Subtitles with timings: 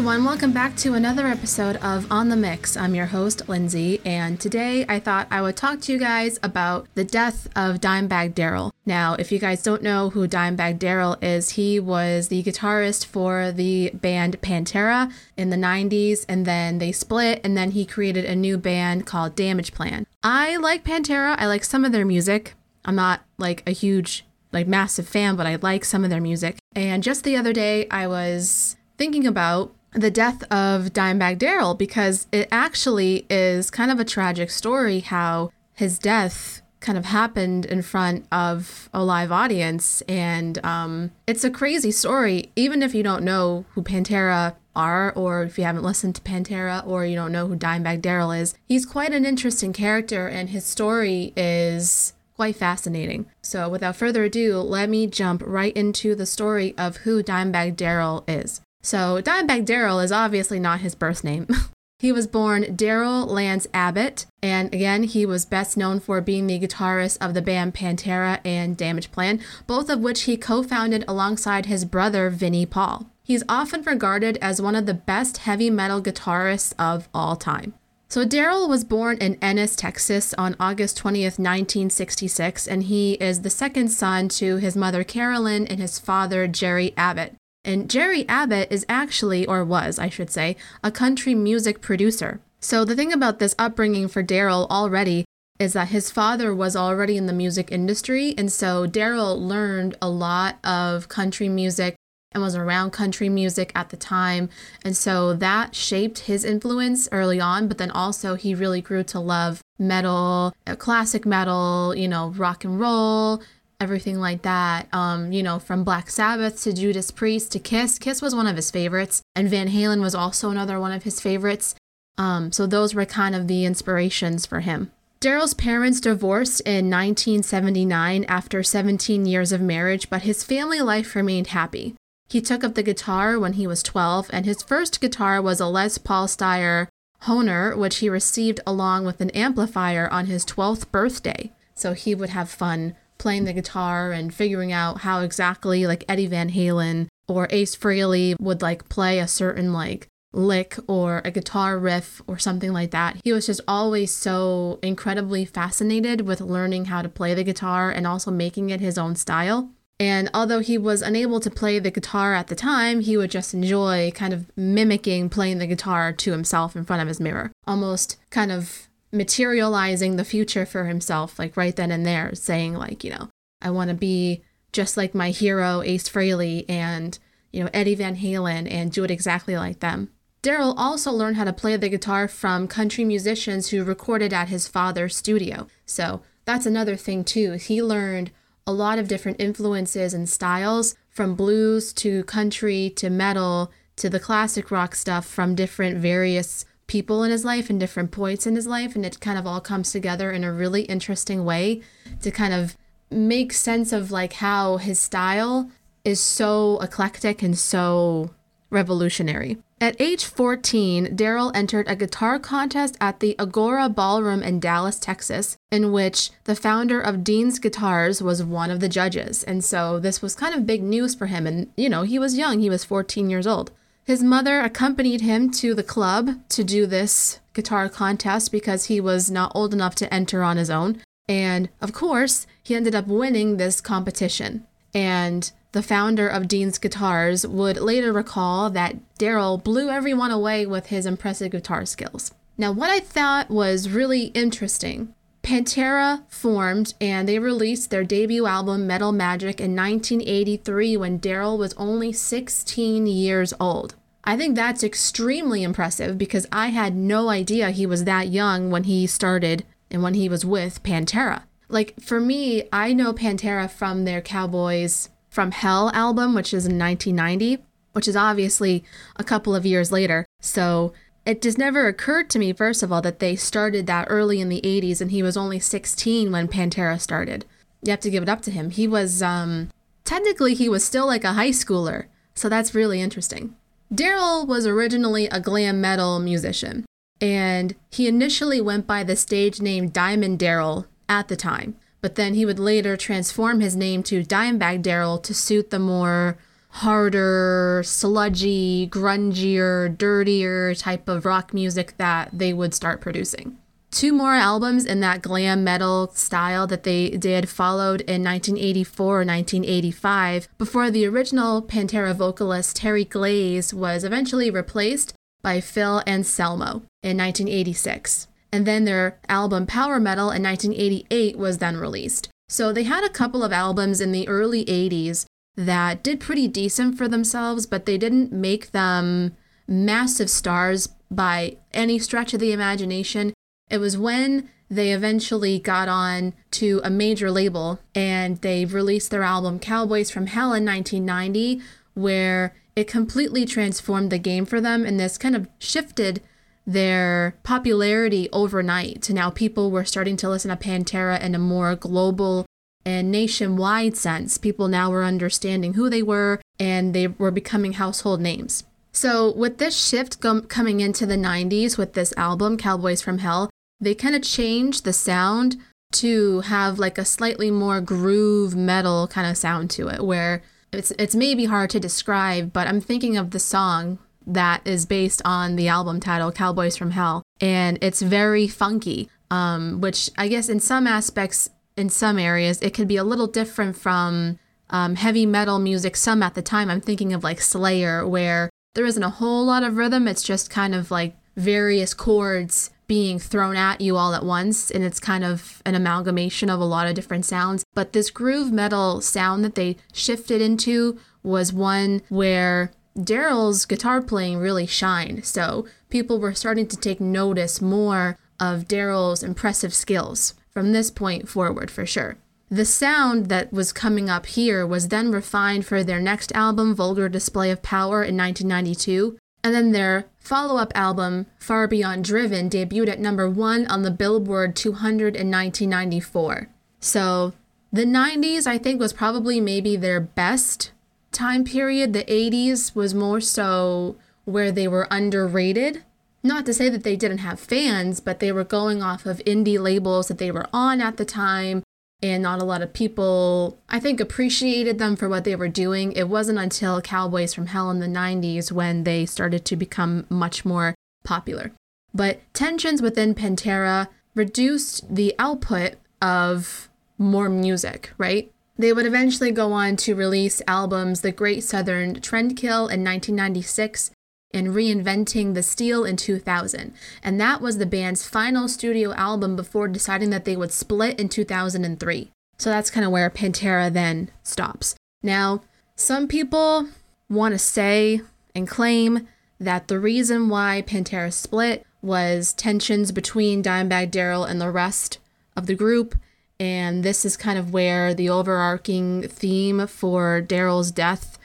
[0.00, 2.74] everyone, welcome back to another episode of On the Mix.
[2.74, 6.86] I'm your host, Lindsay, and today I thought I would talk to you guys about
[6.94, 8.72] the death of Dimebag Darrell.
[8.86, 13.52] Now, if you guys don't know who Dimebag Darrell is, he was the guitarist for
[13.52, 18.34] the band Pantera in the 90s, and then they split, and then he created a
[18.34, 20.06] new band called Damage Plan.
[20.22, 22.54] I like Pantera, I like some of their music.
[22.86, 26.56] I'm not like a huge, like massive fan, but I like some of their music.
[26.74, 32.26] And just the other day, I was thinking about the death of Dimebag Darrell because
[32.32, 37.82] it actually is kind of a tragic story how his death kind of happened in
[37.82, 40.00] front of a live audience.
[40.02, 45.42] And um, it's a crazy story, even if you don't know who Pantera are, or
[45.42, 48.54] if you haven't listened to Pantera, or you don't know who Dimebag Darrell is.
[48.66, 53.26] He's quite an interesting character, and his story is quite fascinating.
[53.42, 58.24] So, without further ado, let me jump right into the story of who Dimebag Darrell
[58.26, 58.62] is.
[58.82, 61.46] So, Dimebag Darrell is obviously not his birth name.
[61.98, 66.58] he was born Darrell Lance Abbott, and again, he was best known for being the
[66.58, 71.66] guitarist of the band Pantera and Damage Plan, both of which he co founded alongside
[71.66, 73.10] his brother Vinnie Paul.
[73.22, 77.74] He's often regarded as one of the best heavy metal guitarists of all time.
[78.08, 83.50] So, Darrell was born in Ennis, Texas on August 20th, 1966, and he is the
[83.50, 87.36] second son to his mother Carolyn and his father Jerry Abbott.
[87.64, 92.40] And Jerry Abbott is actually, or was, I should say, a country music producer.
[92.60, 95.24] So the thing about this upbringing for Darrell already
[95.58, 98.34] is that his father was already in the music industry.
[98.38, 101.96] And so Darrell learned a lot of country music
[102.32, 104.48] and was around country music at the time.
[104.84, 109.20] And so that shaped his influence early on, but then also he really grew to
[109.20, 113.42] love metal, classic metal, you know, rock and roll,
[113.80, 114.86] everything like that.
[114.92, 117.98] Um, you know, from Black Sabbath to Judas Priest to Kiss.
[117.98, 121.20] Kiss was one of his favorites, and Van Halen was also another one of his
[121.20, 121.74] favorites.
[122.18, 124.92] Um, so those were kind of the inspirations for him.
[125.20, 131.48] Darrell's parents divorced in 1979 after 17 years of marriage, but his family life remained
[131.48, 131.94] happy.
[132.28, 135.66] He took up the guitar when he was 12, and his first guitar was a
[135.66, 136.88] Les Paul Steyr
[137.24, 141.52] Hohner, which he received along with an amplifier on his 12th birthday.
[141.74, 146.26] So he would have fun playing the guitar and figuring out how exactly like Eddie
[146.26, 151.78] Van Halen or Ace Frehley would like play a certain like lick or a guitar
[151.78, 153.16] riff or something like that.
[153.22, 158.06] He was just always so incredibly fascinated with learning how to play the guitar and
[158.06, 159.70] also making it his own style.
[159.98, 163.52] And although he was unable to play the guitar at the time, he would just
[163.52, 168.16] enjoy kind of mimicking playing the guitar to himself in front of his mirror, almost
[168.30, 173.10] kind of materializing the future for himself, like right then and there, saying, like, you
[173.10, 173.28] know,
[173.60, 177.18] I want to be just like my hero, Ace Frehley, and,
[177.52, 180.10] you know, Eddie Van Halen, and do it exactly like them.
[180.42, 184.68] Darrell also learned how to play the guitar from country musicians who recorded at his
[184.68, 185.66] father's studio.
[185.84, 187.52] So that's another thing, too.
[187.52, 188.30] He learned
[188.66, 194.20] a lot of different influences and styles from blues to country to metal to the
[194.20, 198.66] classic rock stuff from different various people in his life and different points in his
[198.66, 201.80] life and it kind of all comes together in a really interesting way
[202.20, 202.76] to kind of
[203.12, 205.70] make sense of like how his style
[206.04, 208.30] is so eclectic and so
[208.70, 209.56] revolutionary.
[209.80, 215.56] At age 14, Darrell entered a guitar contest at the Agora Ballroom in Dallas, Texas,
[215.70, 219.44] in which the founder of Dean's Guitars was one of the judges.
[219.44, 221.46] And so this was kind of big news for him.
[221.46, 223.70] And, you know, he was young, he was 14 years old.
[224.04, 229.30] His mother accompanied him to the club to do this guitar contest because he was
[229.30, 231.00] not old enough to enter on his own.
[231.28, 234.66] And of course, he ended up winning this competition.
[234.92, 240.86] And the founder of Dean's Guitars would later recall that Darrell blew everyone away with
[240.86, 242.32] his impressive guitar skills.
[242.58, 248.86] Now, what I thought was really interesting Pantera formed and they released their debut album
[248.86, 253.94] Metal Magic in 1983 when Darrell was only 16 years old.
[254.24, 258.84] I think that's extremely impressive because I had no idea he was that young when
[258.84, 261.44] he started and when he was with Pantera.
[261.68, 266.78] Like for me, I know Pantera from their Cowboys from Hell album, which is in
[266.78, 267.62] 1990,
[267.92, 268.84] which is obviously
[269.16, 270.26] a couple of years later.
[270.40, 270.92] So
[271.24, 274.48] it just never occurred to me, first of all, that they started that early in
[274.48, 277.44] the 80s and he was only 16 when Pantera started.
[277.82, 278.70] You have to give it up to him.
[278.70, 279.70] He was, um,
[280.04, 282.06] technically, he was still like a high schooler.
[282.34, 283.54] So that's really interesting.
[283.92, 286.86] Darrell was originally a glam metal musician,
[287.20, 292.34] and he initially went by the stage name Diamond Darrell at the time, but then
[292.34, 296.38] he would later transform his name to Dimebag Darrell to suit the more
[296.68, 303.58] harder, sludgy, grungier, dirtier type of rock music that they would start producing.
[303.90, 309.24] Two more albums in that glam metal style that they did followed in 1984 or
[309.24, 317.16] 1985 before the original Pantera vocalist Terry Glaze was eventually replaced by Phil Anselmo in
[317.16, 318.28] 1986.
[318.52, 322.28] And then their album Power Metal in 1988 was then released.
[322.48, 325.24] So they had a couple of albums in the early 80s
[325.56, 329.36] that did pretty decent for themselves, but they didn't make them
[329.66, 333.32] massive stars by any stretch of the imagination.
[333.70, 339.22] It was when they eventually got on to a major label and they released their
[339.22, 341.60] album Cowboys from Hell in 1990,
[341.94, 346.22] where it completely transformed the game for them and this kind of shifted
[346.66, 351.74] their popularity overnight to now people were starting to listen to Pantera in a more
[351.74, 352.46] global
[352.84, 354.38] and nationwide sense.
[354.38, 358.64] People now were understanding who they were and they were becoming household names.
[358.92, 363.48] So, with this shift coming into the 90s with this album, Cowboys from Hell,
[363.80, 365.56] they kind of change the sound
[365.92, 370.42] to have like a slightly more groove metal kind of sound to it where
[370.72, 375.20] it's it's maybe hard to describe but i'm thinking of the song that is based
[375.24, 380.48] on the album title cowboys from hell and it's very funky um, which i guess
[380.48, 384.38] in some aspects in some areas it could be a little different from
[384.70, 386.70] um, heavy metal music some at the time.
[386.70, 390.48] I'm thinking of like slayer where there isn't a whole lot of rhythm it's just
[390.48, 395.22] kind of like various chords being thrown at you all at once and it's kind
[395.22, 397.64] of an amalgamation of a lot of different sounds.
[397.72, 404.38] But this groove metal sound that they shifted into was one where Darrell's guitar playing
[404.38, 405.24] really shined.
[405.24, 411.28] So people were starting to take notice more of Darrell's impressive skills from this point
[411.28, 412.16] forward for sure.
[412.48, 417.08] The sound that was coming up here was then refined for their next album, Vulgar
[417.08, 422.88] Display of Power, in 1992, and then their follow up album, Far Beyond Driven, debuted
[422.88, 426.48] at number one on the Billboard 200 in 1994.
[426.80, 427.32] So
[427.72, 430.72] the 90s, I think, was probably maybe their best
[431.12, 431.92] time period.
[431.92, 435.84] The 80s was more so where they were underrated.
[436.22, 439.58] Not to say that they didn't have fans, but they were going off of indie
[439.58, 441.62] labels that they were on at the time
[442.02, 445.92] and not a lot of people, I think, appreciated them for what they were doing.
[445.92, 450.44] It wasn't until Cowboys from Hell in the 90s when they started to become much
[450.44, 450.74] more
[451.04, 451.52] popular.
[451.92, 456.68] But tensions within Pantera reduced the output of
[456.98, 458.32] more music, right?
[458.56, 463.90] They would eventually go on to release albums The Great Southern Trendkill in 1996
[464.32, 466.72] and reinventing the steel in 2000.
[467.02, 471.08] And that was the band's final studio album before deciding that they would split in
[471.08, 472.10] 2003.
[472.38, 474.74] So that's kind of where Pantera then stops.
[475.02, 475.42] Now,
[475.76, 476.68] some people
[477.08, 478.02] want to say
[478.34, 484.50] and claim that the reason why Pantera split was tensions between Dimebag darrell and the
[484.50, 484.98] rest
[485.36, 485.96] of the group.
[486.38, 491.18] And this is kind of where the overarching theme for darrell's death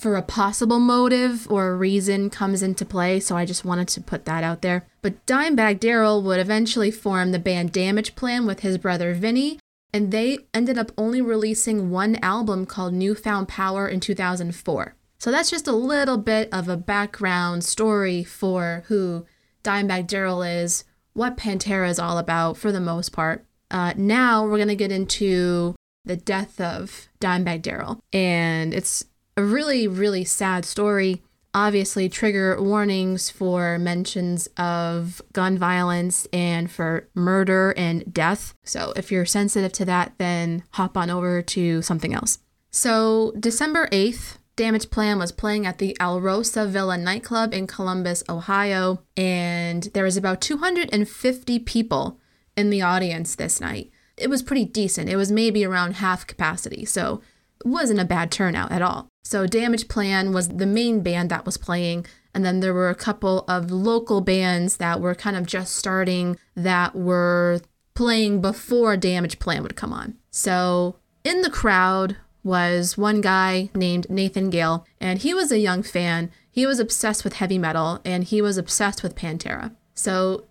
[0.00, 4.24] for a possible motive or reason comes into play, so I just wanted to put
[4.24, 4.86] that out there.
[5.02, 9.58] But Dimebag Darrell would eventually form the band Damage Plan with his brother Vinny,
[9.92, 14.94] and they ended up only releasing one album called Newfound Power in 2004.
[15.18, 19.26] So that's just a little bit of a background story for who
[19.62, 23.44] Dimebag Darrell is, what Pantera is all about for the most part.
[23.70, 28.00] Uh, now we're going to get into the death of Dimebag Darrell.
[28.12, 29.04] And it's
[29.40, 31.22] a really, really sad story.
[31.54, 38.54] Obviously, trigger warnings for mentions of gun violence and for murder and death.
[38.62, 42.38] So, if you're sensitive to that, then hop on over to something else.
[42.70, 49.02] So, December 8th, Damage Plan was playing at the Alrosa Villa nightclub in Columbus, Ohio,
[49.16, 52.20] and there was about 250 people
[52.56, 53.90] in the audience this night.
[54.18, 55.08] It was pretty decent.
[55.08, 57.22] It was maybe around half capacity, so
[57.64, 59.08] wasn't a bad turnout at all.
[59.24, 62.94] So Damage Plan was the main band that was playing, and then there were a
[62.94, 67.60] couple of local bands that were kind of just starting that were
[67.94, 70.16] playing before Damage Plan would come on.
[70.30, 75.82] So in the crowd was one guy named Nathan Gale, and he was a young
[75.82, 76.30] fan.
[76.50, 79.74] He was obsessed with heavy metal and he was obsessed with Pantera.
[79.94, 80.44] So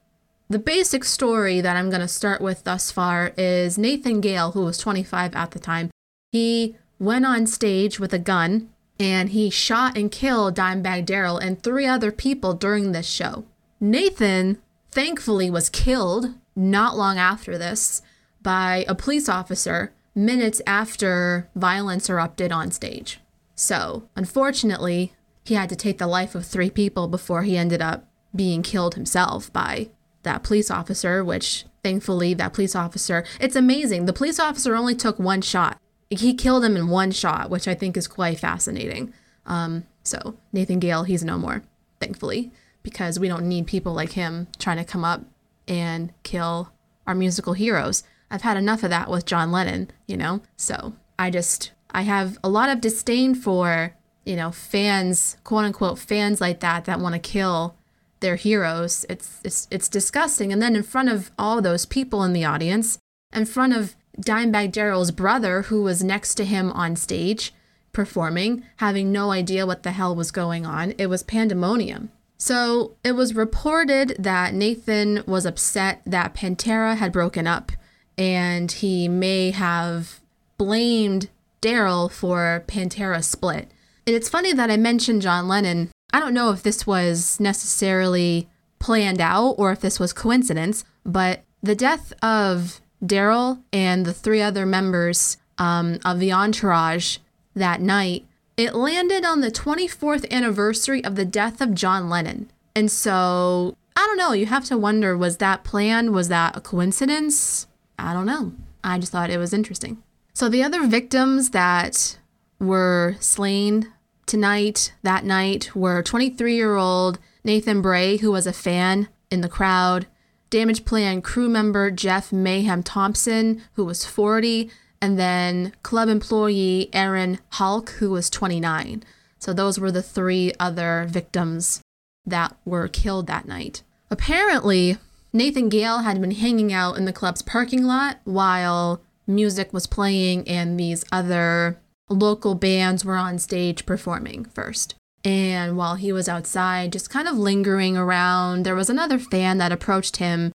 [0.50, 4.63] the basic story that I'm going to start with thus far is Nathan Gale, who
[4.63, 5.89] was 25 at the time.
[6.32, 11.62] He went on stage with a gun and he shot and killed Dimebag Darrell and
[11.62, 13.46] three other people during this show.
[13.79, 14.58] Nathan,
[14.91, 18.01] thankfully, was killed not long after this
[18.41, 23.20] by a police officer minutes after violence erupted on stage.
[23.56, 25.13] So, unfortunately,
[25.46, 28.96] he had to take the life of three people before he ended up being killed
[28.96, 29.89] himself by
[30.24, 34.06] that police officer, which thankfully that police officer, it's amazing.
[34.06, 35.79] The police officer only took one shot.
[36.10, 39.13] He killed him in one shot, which I think is quite fascinating.
[39.46, 41.63] Um, so Nathan Gale, he's no more,
[42.00, 42.51] thankfully,
[42.82, 45.22] because we don't need people like him trying to come up
[45.68, 46.72] and kill
[47.06, 48.04] our musical heroes.
[48.32, 50.42] I've had enough of that with John Lennon, you know?
[50.58, 56.00] So I just, I have a lot of disdain for, you know, fans, quote unquote,
[56.00, 57.75] fans like that that want to kill
[58.20, 59.06] their heroes.
[59.10, 60.51] It's, it's, it's disgusting.
[60.51, 62.98] And then in front of all those people in the audience,
[63.34, 67.53] in front of Dimebag Darrell's brother, who was next to him on stage
[67.91, 72.11] performing, having no idea what the hell was going on, it was pandemonium.
[72.38, 77.71] So it was reported that Nathan was upset that Pantera had broken up
[78.17, 80.21] and he may have
[80.57, 81.29] blamed
[81.61, 83.71] Darrell for Pantera split.
[84.07, 85.91] And it's funny that I mentioned John Lennon.
[86.11, 88.49] I don't know if this was necessarily
[88.79, 94.41] planned out or if this was coincidence, but the death of Darrell and the three
[94.41, 97.18] other members um, of the entourage
[97.56, 98.25] that night,
[98.58, 102.51] it landed on the 24th anniversary of the death of John Lennon.
[102.75, 106.13] And so, I don't know, you have to wonder was that planned?
[106.13, 107.68] Was that a coincidence?
[107.98, 108.53] I don't know.
[108.84, 110.01] I just thought it was interesting.
[110.34, 112.18] So the other victims that
[112.60, 113.91] were slain
[114.25, 119.50] tonight, that night, were 23 year old Nathan Bray, who was a fan in the
[119.50, 120.08] crowd,
[120.51, 124.70] Damageplan crew member Jeff Mayhem Thompson, who was 40,
[125.01, 129.03] and then club employee Erin Halk, who was 29.
[129.38, 131.82] So those were the three other victims
[132.25, 133.84] that were killed that night.
[134.12, 134.98] Apparently,
[135.32, 140.48] Nathan Gale had been hanging out in the club's parking lot while music was playing
[140.48, 141.79] and these other
[142.10, 144.96] local bands were on stage performing first.
[145.23, 149.71] And while he was outside, just kind of lingering around, there was another fan that
[149.71, 150.51] approached him.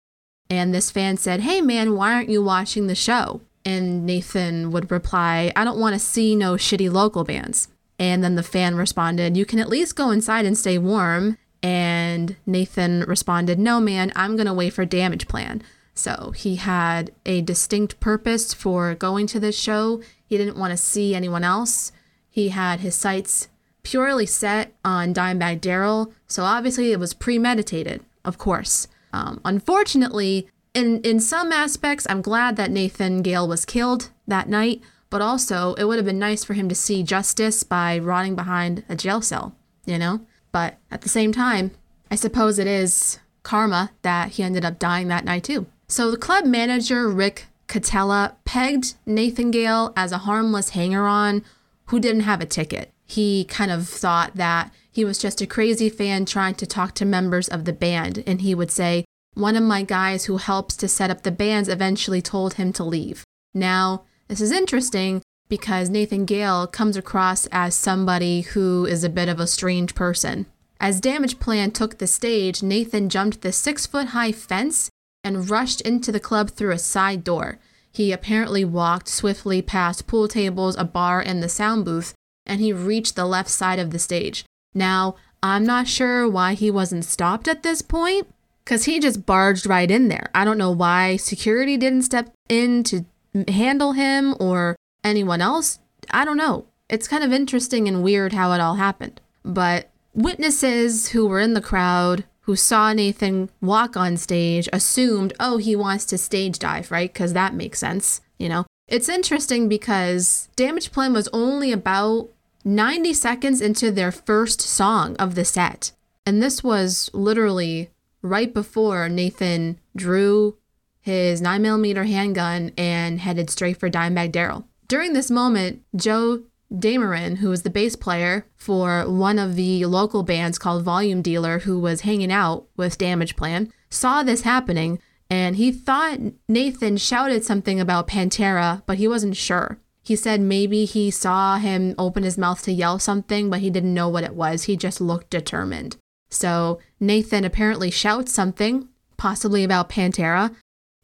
[0.49, 3.41] And this fan said, Hey man, why aren't you watching the show?
[3.65, 7.67] And Nathan would reply, I don't want to see no shitty local bands.
[7.97, 11.37] And then the fan responded, You can at least go inside and stay warm.
[11.63, 15.61] And Nathan responded, No, man, I'm going to wait for damage plan.
[15.93, 20.01] So he had a distinct purpose for going to this show.
[20.25, 21.91] He didn't want to see anyone else.
[22.29, 23.49] He had his sights
[23.83, 26.13] purely set on Dimebag Darrell.
[26.27, 28.87] So obviously it was premeditated, of course.
[29.13, 34.81] Um, unfortunately, in, in some aspects, I'm glad that Nathan Gale was killed that night,
[35.09, 38.83] but also it would have been nice for him to see justice by rotting behind
[38.87, 40.21] a jail cell, you know?
[40.51, 41.71] But at the same time,
[42.09, 45.65] I suppose it is karma that he ended up dying that night too.
[45.87, 51.43] So the club manager, Rick Catella, pegged Nathan Gale as a harmless hanger on
[51.85, 52.90] who didn't have a ticket.
[53.11, 57.03] He kind of thought that he was just a crazy fan trying to talk to
[57.03, 59.03] members of the band, and he would say,
[59.33, 62.85] One of my guys who helps to set up the bands eventually told him to
[62.85, 63.25] leave.
[63.53, 69.27] Now, this is interesting because Nathan Gale comes across as somebody who is a bit
[69.27, 70.45] of a strange person.
[70.79, 74.89] As Damage Plan took the stage, Nathan jumped the six foot high fence
[75.21, 77.59] and rushed into the club through a side door.
[77.91, 82.13] He apparently walked swiftly past pool tables, a bar, and the sound booth,
[82.51, 84.43] and he reached the left side of the stage.
[84.75, 88.27] Now, I'm not sure why he wasn't stopped at this point,
[88.65, 90.29] because he just barged right in there.
[90.35, 93.05] I don't know why security didn't step in to
[93.47, 95.79] handle him or anyone else.
[96.11, 96.65] I don't know.
[96.89, 99.21] It's kind of interesting and weird how it all happened.
[99.45, 105.55] But witnesses who were in the crowd who saw Nathan walk on stage assumed, oh,
[105.57, 107.11] he wants to stage dive, right?
[107.11, 108.65] Because that makes sense, you know?
[108.87, 112.29] It's interesting because Damage Plan was only about
[112.63, 115.91] 90 seconds into their first song of the set.
[116.25, 117.89] And this was literally
[118.21, 120.57] right before Nathan drew
[120.99, 124.67] his 9mm handgun and headed straight for Dimebag Darrell.
[124.87, 130.23] During this moment, Joe Dameron, who was the bass player for one of the local
[130.23, 134.99] bands called Volume Dealer, who was hanging out with Damage Plan, saw this happening
[135.31, 139.79] and he thought Nathan shouted something about Pantera, but he wasn't sure.
[140.11, 143.93] He said maybe he saw him open his mouth to yell something, but he didn't
[143.93, 144.63] know what it was.
[144.63, 145.95] He just looked determined.
[146.29, 150.53] So Nathan apparently shouts something, possibly about Pantera,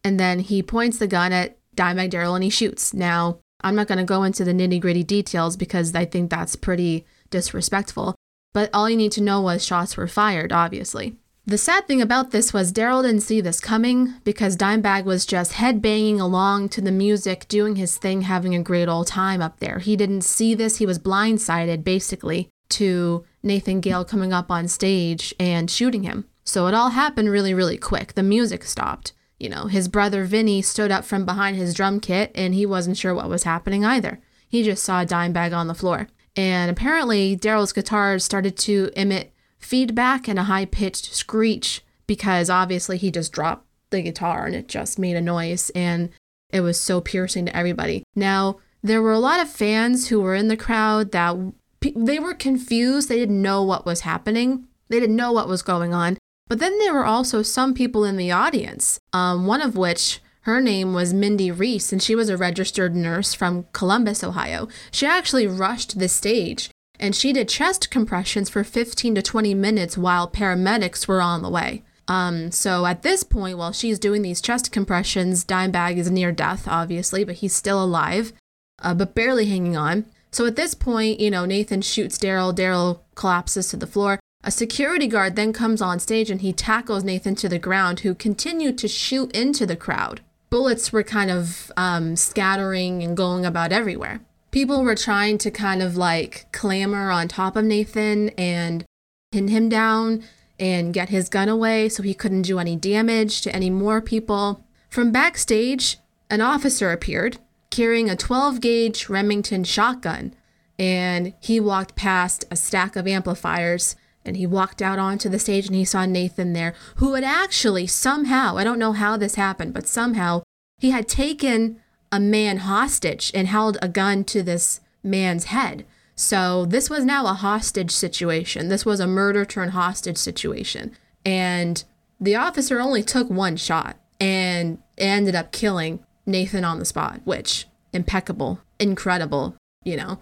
[0.04, 2.94] and then he points the gun at Dimebag Darrell and he shoots.
[2.94, 6.58] Now, I'm not going to go into the nitty gritty details because I think that's
[6.58, 8.14] pretty disrespectful.
[8.54, 11.16] But all you need to know was shots were fired, obviously.
[11.50, 15.54] The sad thing about this was Darrell didn't see this coming because Dimebag was just
[15.54, 19.80] headbanging along to the music, doing his thing, having a great old time up there.
[19.80, 20.80] He didn't see this.
[20.80, 26.26] He was blindsided, basically, to Nathan Gale coming up on stage and shooting him.
[26.44, 28.16] So it all happened really, really quick.
[28.16, 29.14] The music stopped.
[29.40, 32.98] You know, his brother Vinny stood up from behind his drum kit and he wasn't
[32.98, 34.20] sure what was happening either.
[34.50, 36.10] He just saw Dimebag on the floor.
[36.36, 39.32] And apparently, Darrell's guitar started to emit
[39.68, 44.68] feedback and a high pitched screech because obviously he just dropped the guitar and it
[44.68, 46.10] just made a noise and
[46.50, 48.04] it was so piercing to everybody.
[48.16, 51.36] Now, there were a lot of fans who were in the crowd that
[51.82, 53.10] they were confused.
[53.10, 54.68] They didn't know what was happening.
[54.88, 56.18] They didn't know what was going on.
[56.48, 60.62] But then there were also some people in the audience, um, one of which her
[60.62, 64.70] name was Mindy Reese, and she was a registered nurse from Columbus, Ohio.
[64.92, 66.70] She actually rushed the stage
[67.00, 71.50] and she did chest compressions for 15 to 20 minutes while paramedics were on the
[71.50, 71.84] way.
[72.08, 76.68] Um, so at this point, while she's doing these chest compressions, Dimebag is near death,
[76.68, 78.34] obviously, but he's still alive,
[78.82, 80.06] uh, but barely hanging on.
[80.32, 82.54] So at this point, you know, Nathan shoots Darrell.
[82.54, 84.20] Darrell collapses to the floor.
[84.44, 88.14] A security guard then comes on stage and he tackles Nathan to the ground, who
[88.14, 90.22] continued to shoot into the crowd.
[90.50, 94.22] Bullets were kind of um, scattering and going about everywhere
[94.58, 98.84] people were trying to kind of like clamor on top of Nathan and
[99.32, 100.24] pin him down
[100.58, 104.66] and get his gun away so he couldn't do any damage to any more people.
[104.90, 106.00] From backstage,
[106.32, 107.38] an officer appeared
[107.70, 110.34] carrying a 12 gauge Remington shotgun
[110.80, 113.96] and he walked past a stack of amplifiers
[114.26, 117.86] and he walked out onto the stage and he saw Nathan there, who had actually
[117.86, 120.42] somehow, I don't know how this happened, but somehow
[120.80, 121.80] he had taken
[122.12, 125.86] a man hostage and held a gun to this man's head.
[126.16, 128.70] So this was now a hostage situation.
[128.70, 130.96] This was a murder turn hostage situation.
[131.26, 131.84] And
[132.20, 137.68] the officer only took one shot and ended up killing Nathan on the spot, which
[137.94, 140.20] impeccable, incredible, you know.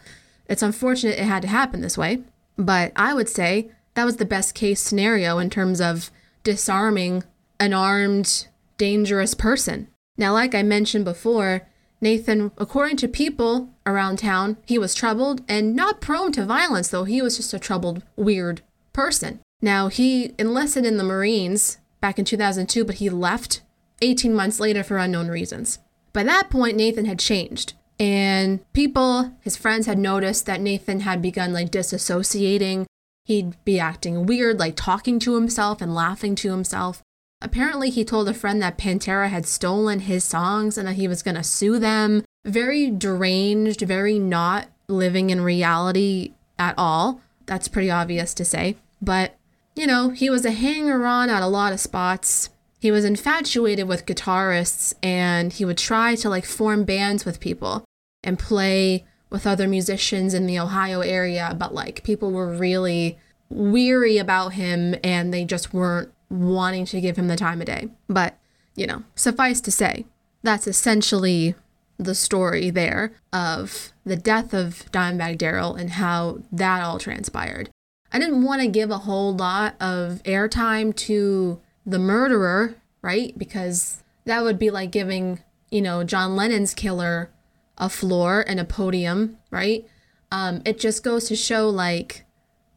[0.48, 2.22] It's unfortunate it had to happen this way,
[2.58, 6.12] but I would say that was the best case scenario in terms of
[6.44, 7.24] disarming
[7.60, 9.88] an armed, dangerous person.
[10.18, 11.68] Now, like I mentioned before,
[12.06, 17.04] Nathan, according to people around town, he was troubled and not prone to violence, though
[17.06, 18.62] he was just a troubled, weird
[18.94, 19.40] person.
[19.60, 23.64] Now, he enlisted in the Marines back in 2002, but he left
[24.04, 25.80] 18 months later for unknown reasons.
[26.14, 27.74] By that point, Nathan had changed.
[28.00, 32.86] And people, his friends, had noticed that Nathan had begun like disassociating.
[33.24, 37.02] He'd be acting weird, like talking to himself and laughing to himself.
[37.46, 41.22] Apparently, he told a friend that Pantera had stolen his songs and that he was
[41.22, 42.26] going to sue them.
[42.44, 47.22] Very deranged, very not living in reality at all.
[47.46, 48.78] That's pretty obvious to say.
[49.00, 49.36] But,
[49.76, 52.50] you know, he was a hanger on at a lot of spots.
[52.80, 57.86] He was infatuated with guitarists and he would try to like form bands with people
[58.24, 61.56] and play with other musicians in the Ohio area.
[61.56, 63.20] But like people were really
[63.52, 67.90] weary about him and they just weren't wanting to give him the time of day.
[68.08, 68.38] But,
[68.76, 70.06] you know, suffice to say,
[70.44, 71.56] that's essentially
[71.98, 77.70] the story there of the death of Dimebag Darrell and how that all transpired.
[78.12, 83.38] I didn't want to give a whole lot of airtime to the murderer, right?
[83.38, 87.30] Because that would be like giving, you know, John Lennon's killer
[87.78, 89.86] a floor and a podium, right?
[90.32, 92.26] Um, it just goes to show like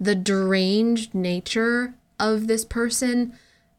[0.01, 3.33] the deranged nature of this person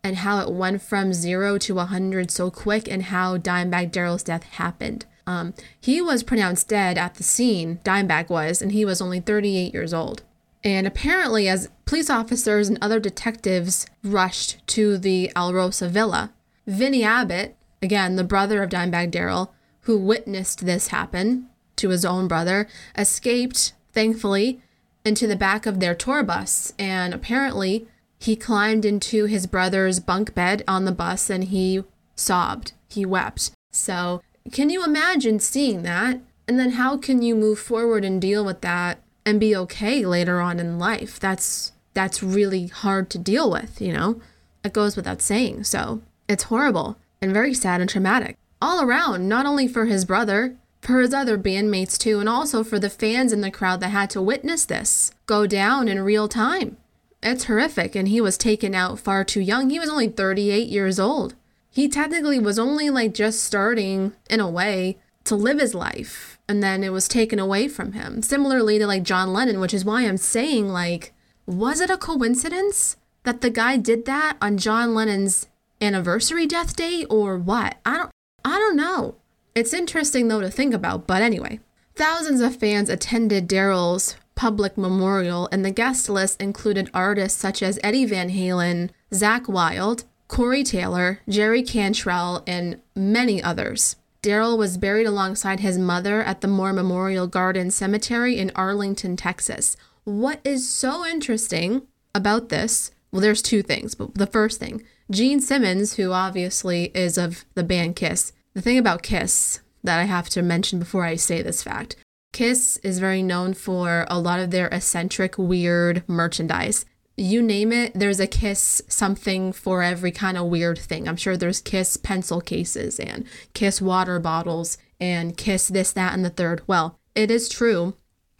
[0.04, 4.43] and how it went from zero to 100 so quick and how Dimebag Darrell's death
[4.43, 5.06] happened.
[5.28, 9.73] Um, he was pronounced dead at the scene, Dimebag was, and he was only 38
[9.73, 10.23] years old.
[10.63, 16.34] And apparently, as police officers and other detectives rushed to the Alrosa villa,
[16.65, 21.47] Vinny Abbott, again, the brother of Dimebag Darrell, who witnessed this happen
[21.78, 24.62] to his own brother, escaped, thankfully,
[25.06, 26.73] into the back of their tour bus.
[26.78, 27.88] And apparently,
[28.19, 31.84] he climbed into his brother's bunk bed on the bus and he
[32.15, 32.73] sobbed.
[32.89, 33.51] He wept.
[33.71, 36.19] So, can you imagine seeing that?
[36.47, 40.41] And then how can you move forward and deal with that and be okay later
[40.41, 41.19] on in life?
[41.19, 44.21] That's that's really hard to deal with, you know?
[44.63, 45.63] It goes without saying.
[45.63, 48.38] So, it's horrible and very sad and traumatic.
[48.62, 52.79] All around, not only for his brother, for his other bandmates too, and also for
[52.79, 56.77] the fans in the crowd that had to witness this go down in real time.
[57.21, 59.69] It's horrific, and he was taken out far too young.
[59.69, 61.36] He was only 38 years old.
[61.69, 66.63] He technically was only like just starting, in a way, to live his life, and
[66.63, 68.21] then it was taken away from him.
[68.21, 71.13] Similarly to like John Lennon, which is why I'm saying, like,
[71.45, 72.95] was it a coincidence?
[73.23, 75.47] that the guy did that on John Lennon's
[75.82, 77.77] anniversary death day or what?
[77.86, 78.12] I don't
[78.45, 79.15] I don't know.
[79.55, 81.60] It's interesting though to think about, but anyway.
[81.95, 87.78] Thousands of fans attended Darrell's public memorial, and the guest list included artists such as
[87.84, 93.97] Eddie Van Halen, Zakk Wylde, Corey Taylor, Jerry Cantrell, and many others.
[94.21, 99.75] Darrell was buried alongside his mother at the Moore Memorial Garden Cemetery in Arlington, Texas.
[100.06, 101.82] What is so interesting
[102.15, 102.91] about this?
[103.12, 107.63] Well, there's two things, but the first thing Gene Simmons, who obviously is of the
[107.65, 111.62] band Kiss, the thing about Kiss that I have to mention before I say this
[111.62, 111.97] fact
[112.31, 116.85] Kiss is very known for a lot of their eccentric, weird merchandise.
[117.17, 121.07] You name it, there's a Kiss something for every kind of weird thing.
[121.07, 126.23] I'm sure there's Kiss pencil cases and Kiss water bottles and Kiss this, that, and
[126.23, 126.61] the third.
[126.65, 127.95] Well, it is true.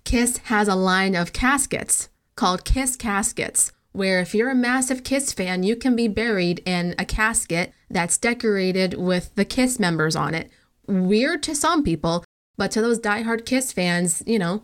[0.06, 5.34] Kiss has a line of caskets called Kiss Caskets, where if you're a massive Kiss
[5.34, 10.34] fan, you can be buried in a casket that's decorated with the Kiss members on
[10.34, 10.50] it.
[10.88, 12.24] Weird to some people,
[12.60, 14.64] but to those diehard Kiss fans, you know,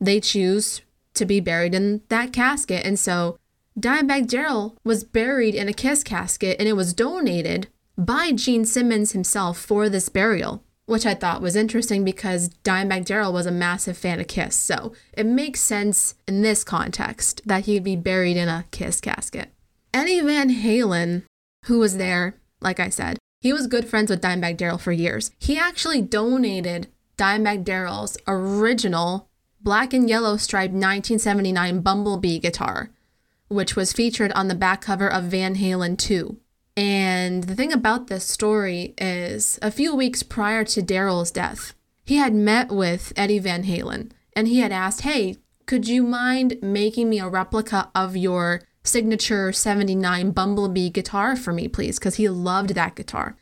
[0.00, 0.80] they choose
[1.12, 2.86] to be buried in that casket.
[2.86, 3.38] And so
[3.78, 9.12] Dimebag Darrell was buried in a Kiss casket and it was donated by Gene Simmons
[9.12, 13.98] himself for this burial, which I thought was interesting because Dimebag Darrell was a massive
[13.98, 14.56] fan of Kiss.
[14.56, 19.50] So it makes sense in this context that he'd be buried in a Kiss casket.
[19.92, 21.24] Eddie Van Halen,
[21.66, 25.30] who was there, like I said, he was good friends with Dimebag Darrell for years.
[25.38, 29.28] He actually donated Dimebag Darrell's original
[29.60, 32.90] black and yellow striped 1979 Bumblebee guitar,
[33.48, 36.36] which was featured on the back cover of Van Halen 2.
[36.76, 41.74] And the thing about this story is, a few weeks prior to Darrell's death,
[42.04, 46.58] he had met with Eddie Van Halen and he had asked, Hey, could you mind
[46.60, 51.98] making me a replica of your signature 79 Bumblebee guitar for me, please?
[51.98, 53.36] Because he loved that guitar.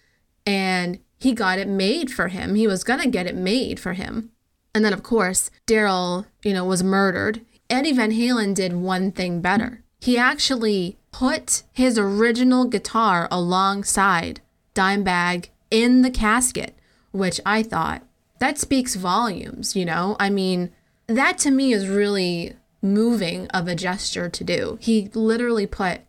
[0.47, 2.57] And he got it made for him.
[2.57, 4.31] He was going to get it made for him.
[4.75, 7.43] And then, of course, Darrell, you know, was murdered.
[7.71, 9.85] Eddie Van Halen did one thing better.
[10.01, 14.41] He actually put his original guitar alongside
[14.75, 16.75] Dimebag in the casket,
[17.13, 18.03] which I thought
[18.41, 20.17] that speaks volumes, you know?
[20.19, 20.73] I mean,
[21.07, 24.77] that to me is really moving of a gesture to do.
[24.81, 26.01] He literally put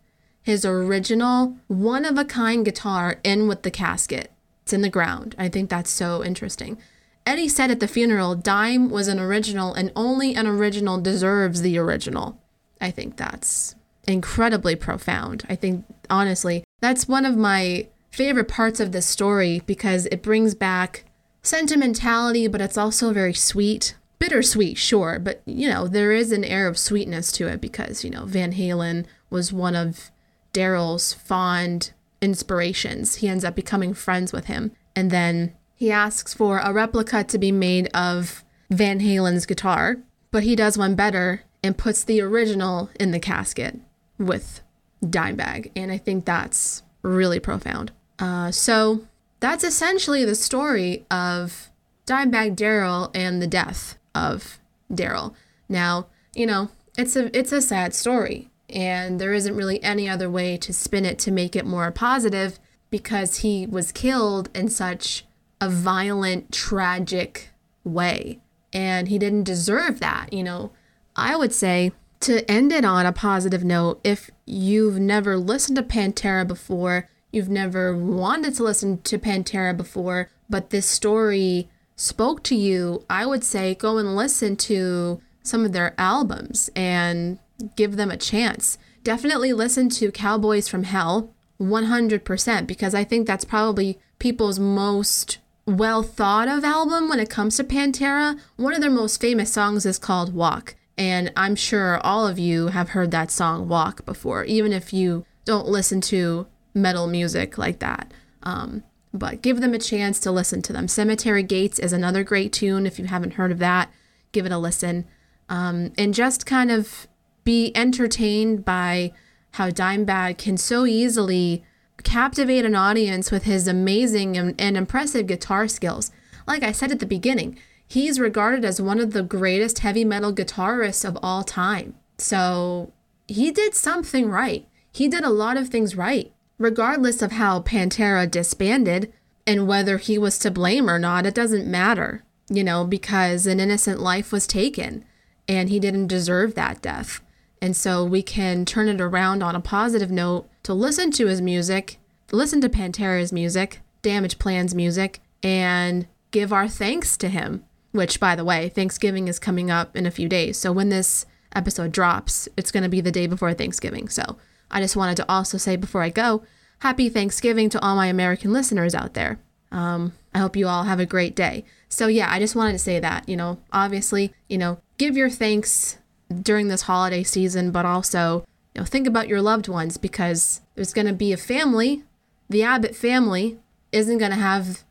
[0.42, 4.32] his original one of a kind guitar in with the casket.
[4.64, 5.34] It's in the ground.
[5.38, 6.78] I think that's so interesting.
[7.26, 11.76] Eddie said at the funeral, Dime was an original and only an original deserves the
[11.76, 12.40] original.
[12.80, 13.74] I think that's
[14.06, 15.44] incredibly profound.
[15.48, 20.54] I think, honestly, that's one of my favorite parts of this story because it brings
[20.54, 21.04] back
[21.42, 23.96] sentimentality, but it's also very sweet.
[24.18, 28.08] Bittersweet, sure, but you know, there is an air of sweetness to it because, you
[28.08, 30.10] know, Van Halen was one of
[30.54, 31.92] Darrell's fond
[32.24, 33.16] inspirations.
[33.16, 34.72] He ends up becoming friends with him.
[34.96, 39.98] And then he asks for a replica to be made of Van Halen's guitar,
[40.30, 43.78] but he does one better and puts the original in the casket
[44.18, 44.62] with
[45.04, 45.70] Dimebag.
[45.76, 47.92] And I think that's really profound.
[48.18, 49.06] Uh, so
[49.40, 51.70] that's essentially the story of
[52.06, 54.58] Dimebag Darrell and the death of
[54.92, 55.34] Darrell.
[55.68, 60.28] Now, you know, it's a it's a sad story and there isn't really any other
[60.28, 62.58] way to spin it to make it more positive
[62.90, 65.24] because he was killed in such
[65.60, 67.50] a violent, tragic
[67.84, 68.40] way.
[68.72, 70.32] And he didn't deserve that.
[70.32, 70.72] You know,
[71.14, 75.82] I would say to end it on a positive note, if you've never listened to
[75.82, 82.56] Pantera before, you've never wanted to listen to Pantera before, but this story spoke to
[82.56, 87.38] you, I would say go and listen to some of their albums and
[87.76, 88.78] give them a chance.
[89.02, 96.02] Definitely listen to Cowboys from Hell 100% because I think that's probably people's most well
[96.02, 98.38] thought of album when it comes to Pantera.
[98.56, 100.74] One of their most famous songs is called Walk.
[100.96, 105.24] And I'm sure all of you have heard that song Walk before, even if you
[105.44, 108.12] don't listen to metal music like that.
[108.42, 110.88] Um, but give them a chance to listen to them.
[110.88, 112.86] Cemetery Gates is another great tune.
[112.86, 113.92] If you haven't heard of that,
[114.32, 115.06] give it a listen.
[115.48, 117.06] Um, and just kind of
[117.44, 119.12] be entertained by
[119.52, 121.64] how Dimebag can so easily
[122.02, 126.10] captivate an audience with his amazing and, and, impressive guitar skills.
[126.46, 130.32] Like I said at the beginning, he's regarded as one of the greatest heavy metal
[130.32, 131.94] guitarists of all time.
[132.18, 132.92] So
[133.26, 134.66] he did something right.
[134.92, 136.32] He did a lot of things right.
[136.58, 139.12] Regardless of how Pantera disbanded
[139.46, 143.60] and whether he was to blame or not, it doesn't matter, you know, because an
[143.60, 145.04] innocent life was taken
[145.48, 147.20] and he didn't deserve that death.
[147.64, 151.40] And so we can turn it around on a positive note to listen to his
[151.40, 151.98] music,
[152.30, 157.64] listen to Pantera's music, Damage Plan's music, and give our thanks to him.
[157.92, 160.58] Which, by the way, Thanksgiving is coming up in a few days.
[160.58, 161.24] So when this
[161.56, 164.10] episode drops, it's going to be the day before Thanksgiving.
[164.10, 164.36] So
[164.70, 166.44] I just wanted to also say before I go,
[166.80, 169.38] happy Thanksgiving to all my American listeners out there.
[169.72, 171.64] Um, I hope you all have a great day.
[171.88, 175.30] So, yeah, I just wanted to say that, you know, obviously, you know, give your
[175.30, 175.96] thanks
[176.42, 178.44] during this holiday season, but also,
[178.74, 182.04] you know, think about your loved ones because there's going to be a family.
[182.48, 183.58] The Abbott family
[183.92, 184.82] isn't going to have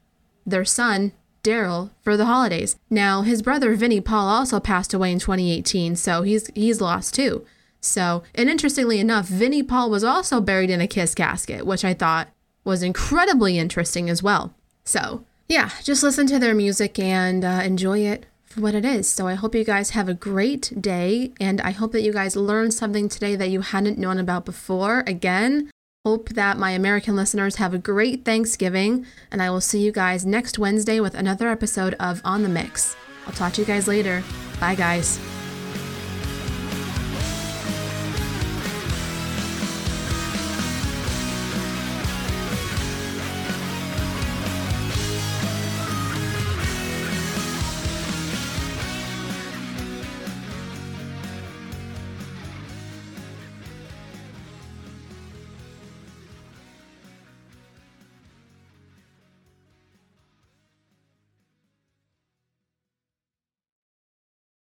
[0.46, 1.12] their son
[1.44, 2.78] Darrell for the holidays.
[2.90, 7.46] Now, his brother Vinnie Paul also passed away in 2018, so he's he's lost too.
[7.82, 11.94] So, and interestingly enough, Vinnie Paul was also buried in a Kiss casket, which I
[11.94, 12.30] thought
[12.64, 14.54] was incredibly interesting as well.
[14.86, 18.26] So, yeah, just listen to their music and uh, enjoy it
[18.58, 19.10] what it is.
[19.10, 22.36] So, I hope you guys have a great day, and I hope that you guys
[22.36, 25.04] learned something today that you hadn't known about before.
[25.08, 25.70] Again,
[26.06, 30.26] Hope that my American listeners have a great Thanksgiving, and I will see you guys
[30.26, 32.98] next Wednesday with another episode of On the Mix.
[33.26, 34.22] I'll talk to you guys later.
[34.60, 35.18] Bye, guys.